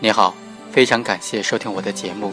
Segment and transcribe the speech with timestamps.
[0.00, 0.32] 你好，
[0.70, 2.32] 非常感谢收听我的节目。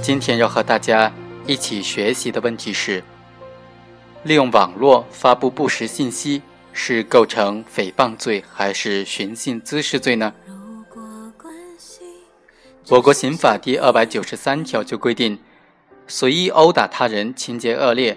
[0.00, 1.12] 今天要和大家
[1.44, 3.02] 一起学习的问题是：
[4.22, 10.32] 利用网络发布不实信息是构成诽谤罪还是寻衅滋事罪呢？
[12.88, 15.36] 我国刑法第二百九十三条就规定，
[16.06, 18.16] 随意殴打他人情节恶劣，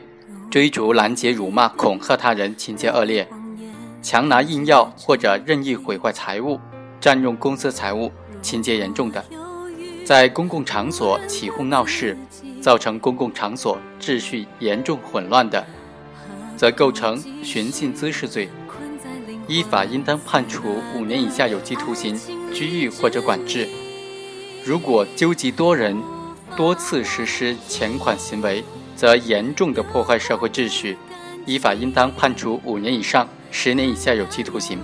[0.52, 3.28] 追逐拦截辱骂恐吓他人情节恶劣，
[4.04, 6.60] 强拿硬要或者任意毁坏财物，
[7.02, 8.12] 占用公司财物。
[8.42, 9.24] 情节严重的，
[10.06, 12.18] 在公共场所起哄闹事，
[12.62, 15.66] 造成公共场所秩序严重混乱的，
[16.58, 18.50] 则构成寻衅滋事罪，
[19.48, 22.20] 依法应当判处五年以下有期徒刑、
[22.54, 23.68] 拘役或者管制。
[24.66, 26.02] 如果纠集多人，
[26.56, 28.64] 多次实施前款行为，
[28.96, 30.98] 则严重的破坏社会秩序，
[31.46, 34.80] 依法应当判处五年以上十年以下有期徒刑。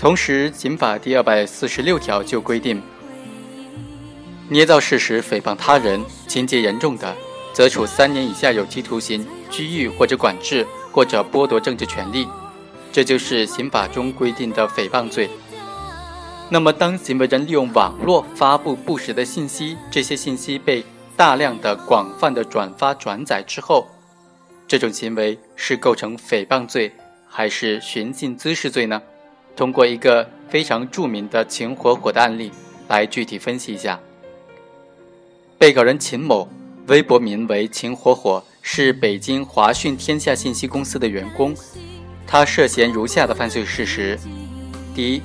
[0.00, 2.80] 同时，刑法第二百四十六条就规定，
[4.48, 7.14] 捏造事实诽谤他人，情节严重的，
[7.52, 12.26] 则处三年以下有期徒刑、拘役或者管制，或者剥夺政治权利。
[12.90, 15.28] 这就是刑法中规定的诽谤罪。
[16.48, 20.82] 那么，当行为人利用网络发布不实的信息，这些信息被
[21.14, 23.86] 大量的、广泛的转发转载之后，
[24.66, 26.90] 这种行为是构成诽谤罪，
[27.28, 29.02] 还是寻衅滋事罪呢？
[29.56, 32.50] 通过一个非常著名的秦火火的案例
[32.88, 34.00] 来具体分析一下。
[35.58, 36.48] 被告人秦某，
[36.86, 41.54] 微博名为秦火火，是北京华讯天下信息公司的员工。
[42.26, 44.18] 他涉嫌如下的犯罪事实：
[44.94, 45.22] 第一，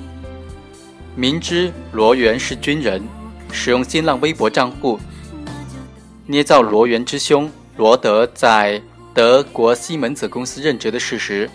[1.14, 3.02] 明知罗源是军人，
[3.50, 4.98] 使用新浪微博账户
[6.26, 8.82] 捏造罗源之兄罗德在
[9.14, 11.48] 德国西门子公司任职的事实。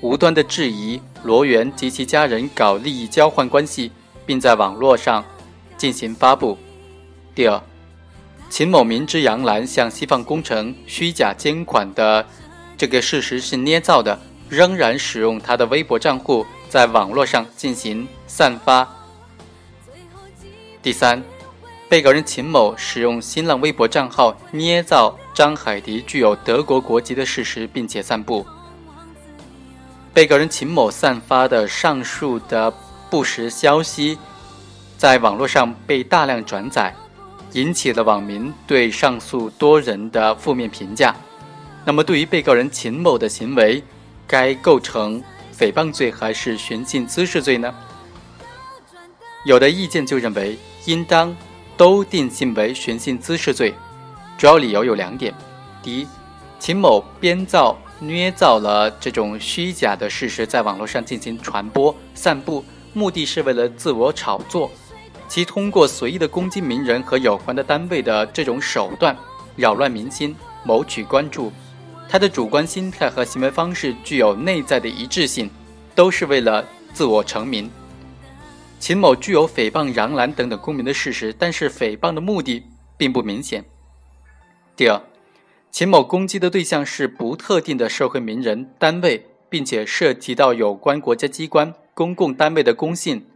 [0.00, 3.90] 无端的质疑罗源及其家人搞利益交换关系，
[4.24, 5.24] 并在网络上
[5.76, 6.56] 进行发布。
[7.34, 7.60] 第二，
[8.48, 12.24] 秦某明知杨澜向西方工程虚假捐款的
[12.76, 18.88] 这个事实是捏造的，仍然使用他的微博账户在网络上进行散发。
[20.80, 21.20] 第三，
[21.88, 28.46] 被告人秦某使用新浪微博账号捏造张海迪具有德国国籍的事实，并且散布。
[30.18, 32.74] 被告人秦某散发的上述的
[33.08, 34.18] 不实消息，
[34.96, 36.92] 在网络上被大量转载，
[37.52, 41.14] 引起了网民对上述多人的负面评价。
[41.84, 43.80] 那么，对于被告人秦某的行为，
[44.26, 45.22] 该构成
[45.56, 47.72] 诽谤罪还是寻衅滋事罪呢？
[49.44, 51.32] 有的意见就认为，应当
[51.76, 53.72] 都定性为寻衅滋事罪，
[54.36, 55.32] 主要理由有两点：
[55.80, 56.08] 第一，
[56.58, 57.78] 秦某编造。
[58.00, 64.70] 捏造了这种虚假的事实，在网络上进行传播、散布，目的是为了自我炒作。
[65.26, 69.16] 其通过随意的攻击名人和有关的单位的这种手段，
[69.56, 71.52] 扰乱民心，谋取关注。
[72.08, 75.50] 他的主观心态和行为方式具有内在的一致性，
[75.94, 76.64] 都是为了
[76.94, 77.70] 自我成名。
[78.78, 82.62] 秦某具有诽谤杨澜等等公民的事实，但是诽谤的目的
[82.96, 83.64] 并不明显。
[84.76, 85.02] 第二。
[85.70, 93.26] 秦某攻击的对象是不特定的社会名人、单位，并且涉及到有关国家机关、公共单位的公信。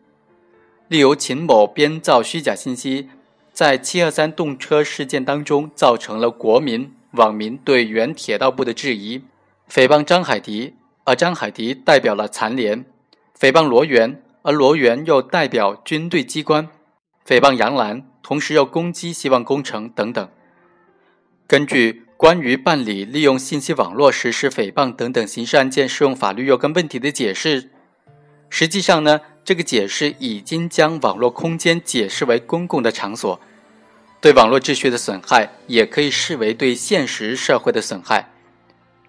[0.89, 3.11] 例如，秦某编造虚假信息，
[3.53, 9.23] 在七二三动车事件当中，造成了国民、网民对原铁道部的质疑，
[9.71, 12.85] 诽谤张海迪，而张海迪代表了残联；
[13.39, 16.67] 诽谤罗源，而罗源又代表军队机关；
[17.25, 20.29] 诽谤杨澜，同时又攻击希望工程等等。
[21.47, 22.03] 根据。
[22.23, 27.69] 关于办理利用信息网络实施诽谤等等刑事案件适用法律若干问题的解释，
[28.49, 33.41] 实际上呢，这个解释已经将网络空间解释为公共的场所，
[34.21, 38.31] 对网络秩序的损害也可以视为对现实社会的损害。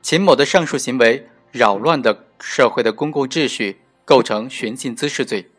[0.02, 5.52] 秦某的上述行为扰乱的社会的公共秩序，构成寻衅滋事罪。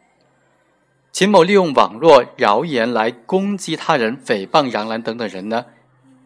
[1.13, 5.67] 秦某利用网络谣言来攻击他人、诽谤杨澜等等人呢？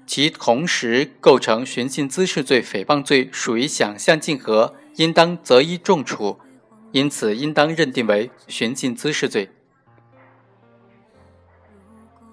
[0.08, 6.38] 其同时构成寻衅滋事罪、诽谤罪，属于想象竞合，应当择一重处，
[6.92, 9.50] 因此应当认定为寻衅滋事罪。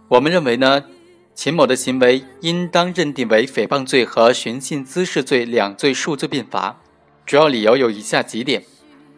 [0.07, 0.85] 我们认为呢，
[1.33, 6.81] 秦某的行为应当认定为诽谤罪和寻衅滋事罪两罪数罪并罚，
[7.25, 8.63] 主要理由有以下几点：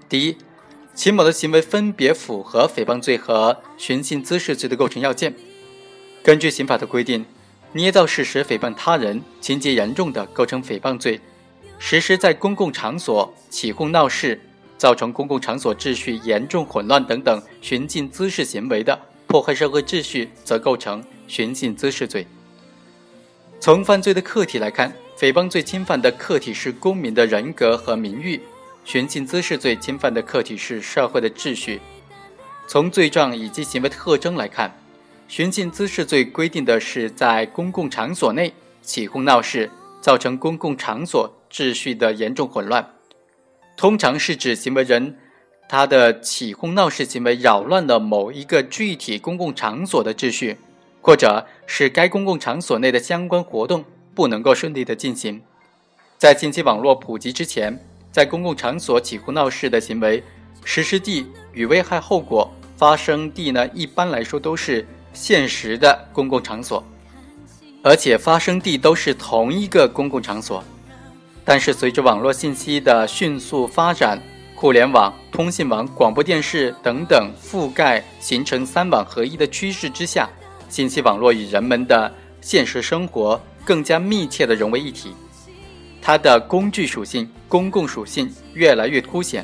[0.10, 0.36] 第一，
[0.96, 5.36] 秦某的行为分别符合诽谤罪和寻衅滋事罪的构成要件。
[6.24, 7.24] 根据刑法的规定。
[7.74, 11.20] 捏造事实诽谤他人，情节严重的，构成诽谤罪；
[11.78, 14.40] 实施在公共场所起哄闹事，
[14.78, 18.98] 造成公共场所秩序严重混乱等等寻衅滋事行为的，
[19.28, 22.26] 破坏社会秩序，则构成寻衅滋事罪。
[23.60, 28.40] 从犯罪的客体来看，诽谤罪侵犯的客体是公民的人格和名誉，
[28.86, 31.82] 寻衅滋事罪侵犯的客体是社会的秩序。
[32.68, 34.78] 从罪状以及行为特征来看，
[35.28, 39.70] 寻衅滋事罪规定的是在公共场所内起哄闹事，
[40.02, 42.94] 造成公共场所秩序的严重混乱。
[43.76, 45.18] 通常是指行为人
[45.70, 50.58] 他的起哄闹事行为扰乱了某一个具体公共场所的秩序。
[51.00, 55.42] 或者使该公共场所内的相关活动不能够顺利的进行。
[56.18, 57.80] 在信息网络普及之前，
[58.12, 60.22] 在公共场所起哄闹事的行为
[60.66, 64.86] 实施地与危害后果发生地呢，一般来说都是
[65.20, 66.86] 现实的公共场所，
[67.82, 70.64] 而且发生地都是同一个公共场所。
[71.44, 74.22] 但是随着网络信息的迅速发展，
[74.54, 80.30] 互联网、通信网、广播电视等等覆盖形成三网合一的趋势之下。
[80.70, 85.16] 信息网络与人们的现实生活更加密切的融为一体，
[86.00, 89.44] 它的工具属性、公共属性越来越凸显。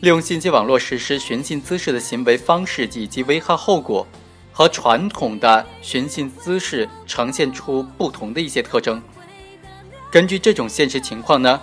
[0.00, 4.06] 利用信息网络实施寻衅滋事的行为方式以及危害后果，
[4.52, 9.02] 和传统的寻衅滋事呈现出不同的一些特征。
[10.10, 11.60] 根据这种现实情况呢，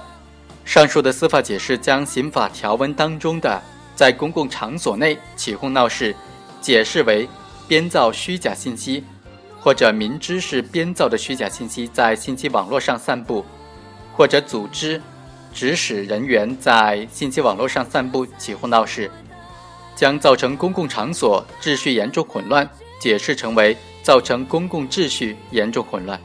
[0.65, 3.61] 上述的司法解释将刑法条文当中的
[3.95, 6.15] 在公共场所内起哄闹事
[6.61, 7.27] 解释为。
[7.69, 9.03] 编造虚假信息，
[9.59, 13.45] 或者明知是编造的虚假信息在信息网络上散布，
[14.15, 15.01] 或者组织、
[15.53, 19.11] 指使人员在信息网络上散布起哄闹事，
[19.97, 22.69] 将造成公共场所秩序严重混乱，
[23.01, 26.17] 解释成为造成公共秩序严重混乱。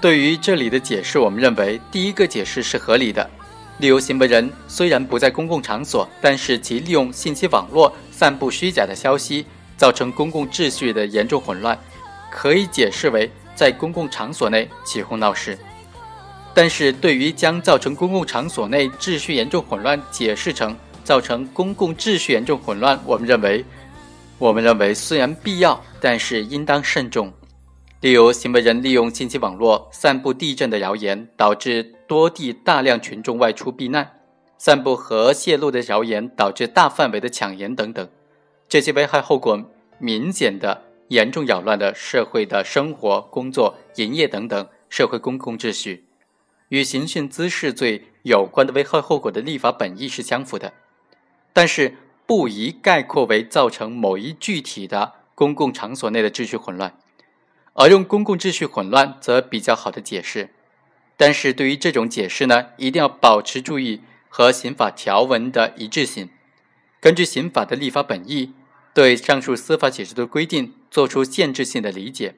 [0.00, 3.30] 对于这里的解释，我们认为第一个解释是合理的。
[3.78, 9.46] 例如，行为人虽然不在公共场所，但是其利用信息网络散布虚假的消息。
[9.74, 11.76] 造成公共秩序的严重混乱，
[12.30, 15.58] 可以解释为在公共场所内起哄闹事。
[16.54, 20.76] 但是对于将造成公共场所内秩序严重混乱解释成
[21.12, 23.62] 造成公共秩序严重混乱，我们认为，
[24.38, 27.30] 我们认为虽然必要，但是应当慎重。
[28.00, 34.06] 例如，行为人利用信息网络散布地震的谣言，导致多地大量群众外出避难；
[34.56, 38.08] 散布核泄漏的谣言，导致大范围的抢盐等等。
[38.66, 39.62] 这些危害后果
[39.98, 46.06] 明显的、严重扰乱了社会的生活、工作、营业等等社会公共秩序，
[46.70, 50.72] 与刑讯滋事罪有关的危害后果的立法本意是相符的，
[51.52, 51.96] 但是
[52.26, 56.98] 不宜概括为造成某一具体的公共场所内的秩序混乱，
[57.74, 60.50] 而用公共秩序混乱则比较好的解释。
[61.16, 66.30] 但是对于这种解释呢，一定要保持注意和刑法条文的一致性，
[67.00, 68.54] 根据刑法的立法本意。
[68.94, 72.34] 对上述司法解释的规定作出限制性的理解。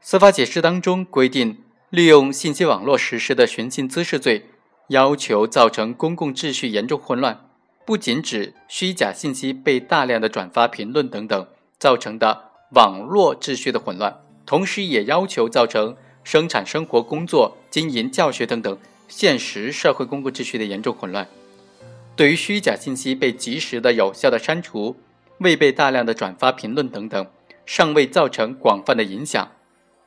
[0.00, 4.46] 司法解释当中规定，利用信息网络实施的寻衅滋事罪，
[4.88, 7.48] 要求造成公共秩序严重混乱，
[7.84, 11.46] 不仅指虚假信息被大量的转发、评论等等
[11.78, 18.78] 造成的网络秩序的混乱，同时也要求造成生产生活、工作、经营、教学等等
[19.08, 21.26] 现实社会公共秩序的严重混乱。
[22.14, 24.96] 对于虚假信息被及时的、有效的删除。
[25.38, 27.26] 未被大量的转发、评论等等，
[27.66, 29.50] 尚未造成广泛的影响，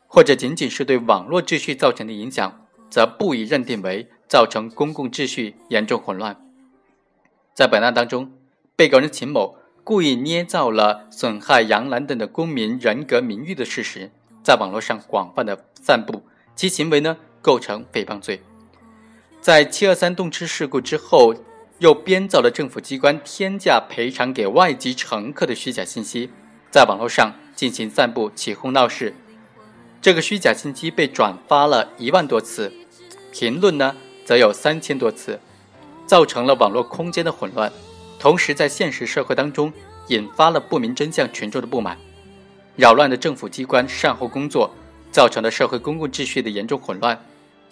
[0.08, 6.45] 或者仅仅是对网络秩序造成的影响，则不宜认定为造成公共秩序严重混乱。
[7.56, 8.32] 在本案当中，
[8.76, 14.12] 被告人秦某故意捏造了损害杨澜等的公民人格名誉的事实，
[14.44, 16.22] 在网络上广泛的散布，
[16.54, 18.44] 其行为呢构成诽谤罪。
[19.42, 21.34] 在七二三动车事故之后。
[21.80, 26.30] 又编造了政府机关天价赔偿给外籍乘客的虚假信息，
[26.72, 29.14] 在网络上进行散布起哄闹事。
[30.02, 32.72] 这个虚假信息被转发了一万多次，
[33.34, 33.94] 评论呢
[34.24, 35.42] 则有三千多次，
[36.06, 37.72] 造成了网络空间的混乱，
[38.20, 39.72] 同时在现实社会当中
[40.08, 41.98] 引发了不明真相群众的不满，
[42.76, 44.74] 扰乱了政府机关善后工作，
[45.12, 47.20] 造成了社会公共秩序的严重混乱，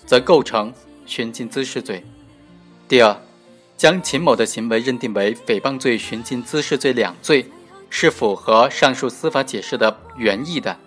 [0.05, 0.73] 则构成
[1.05, 2.03] 寻衅滋事罪。
[2.87, 3.15] 第二。
[3.75, 7.45] 将秦某的行为认定为诽谤罪、寻衅滋事罪两罪，
[7.89, 10.77] 是符合上述司法解释的原意的。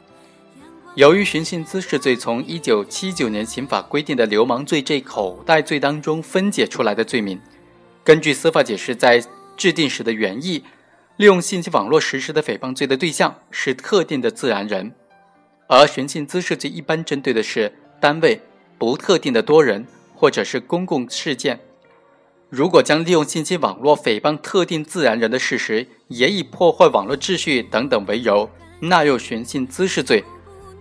[0.96, 7.38] 由于寻衅滋事罪从一九七九年刑法规定的流氓罪这口袋罪当中分解出来的罪名，
[8.02, 9.22] 根据司法解释在
[9.58, 10.64] 制定时的原意，
[11.18, 14.94] 利用信息网络实施的诽谤罪的对象是特定的自然人，
[15.68, 18.40] 而寻衅滋事罪一般针对的是单位、
[18.78, 21.60] 不特定的多人或者是公共事件。
[22.48, 28.48] 如果将利用信息网络诽谤特定自然人的事实，也以破坏网络秩序等等为由
[28.80, 30.24] 纳入寻衅滋事罪，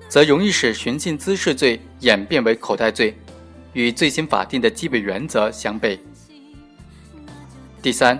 [0.07, 3.15] 则容易使寻衅滋事罪演变为口袋罪，
[3.73, 5.97] 与罪行法定的基本原则相悖。
[7.81, 8.17] 第三，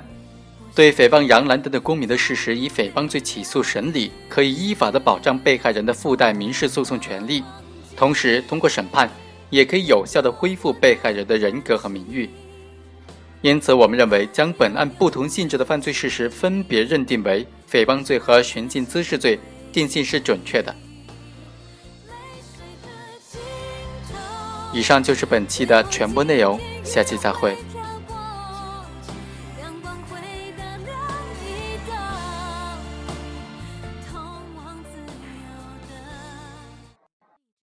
[0.76, 7.44] 对诽谤杨澜等的公民的事实以诽谤罪起诉审理，可以依法的保障被害人的附带民事诉讼权利，
[7.96, 9.10] 同时通过审判，
[9.50, 12.30] 也可以有效的恢复被害人的人格和名誉。
[13.42, 19.40] 因此，我们认为将本案不同性质的犯罪事实分别认定为诽谤罪和寻衅滋事罪，
[19.72, 20.76] 定性是准确的。
[24.76, 27.56] 以上就是本期的全部内容，下期再会。